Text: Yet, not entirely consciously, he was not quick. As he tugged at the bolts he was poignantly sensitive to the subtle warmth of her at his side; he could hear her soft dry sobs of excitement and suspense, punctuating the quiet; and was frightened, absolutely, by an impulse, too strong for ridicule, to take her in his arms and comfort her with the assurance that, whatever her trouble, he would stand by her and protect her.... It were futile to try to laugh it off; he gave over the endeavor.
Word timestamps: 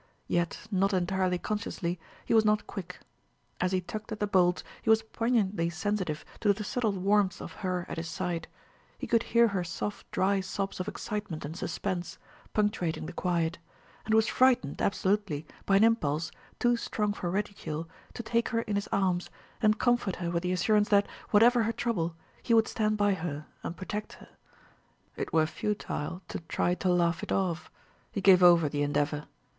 Yet, 0.27 0.65
not 0.71 0.93
entirely 0.93 1.37
consciously, 1.37 1.99
he 2.25 2.33
was 2.33 2.43
not 2.43 2.65
quick. 2.65 3.01
As 3.59 3.71
he 3.71 3.81
tugged 3.81 4.11
at 4.11 4.19
the 4.19 4.25
bolts 4.25 4.63
he 4.81 4.89
was 4.89 5.03
poignantly 5.03 5.69
sensitive 5.69 6.25
to 6.39 6.51
the 6.53 6.63
subtle 6.63 6.93
warmth 6.93 7.39
of 7.39 7.51
her 7.61 7.85
at 7.87 7.97
his 7.97 8.09
side; 8.09 8.47
he 8.97 9.05
could 9.05 9.21
hear 9.21 9.49
her 9.49 9.63
soft 9.63 10.09
dry 10.09 10.39
sobs 10.41 10.79
of 10.79 10.87
excitement 10.87 11.45
and 11.45 11.55
suspense, 11.55 12.17
punctuating 12.51 13.05
the 13.05 13.13
quiet; 13.13 13.59
and 14.03 14.15
was 14.15 14.25
frightened, 14.27 14.81
absolutely, 14.81 15.45
by 15.67 15.75
an 15.77 15.83
impulse, 15.83 16.31
too 16.57 16.75
strong 16.75 17.13
for 17.13 17.29
ridicule, 17.29 17.87
to 18.15 18.23
take 18.23 18.49
her 18.49 18.61
in 18.63 18.77
his 18.77 18.87
arms 18.91 19.29
and 19.61 19.77
comfort 19.77 20.15
her 20.15 20.31
with 20.31 20.41
the 20.41 20.51
assurance 20.51 20.89
that, 20.89 21.07
whatever 21.29 21.61
her 21.61 21.71
trouble, 21.71 22.15
he 22.41 22.55
would 22.55 22.67
stand 22.67 22.97
by 22.97 23.13
her 23.13 23.45
and 23.61 23.77
protect 23.77 24.13
her.... 24.13 24.29
It 25.15 25.31
were 25.31 25.45
futile 25.45 26.23
to 26.29 26.39
try 26.39 26.73
to 26.73 26.89
laugh 26.91 27.21
it 27.21 27.31
off; 27.31 27.69
he 28.11 28.19
gave 28.19 28.41
over 28.41 28.67
the 28.67 28.81
endeavor. 28.81 29.25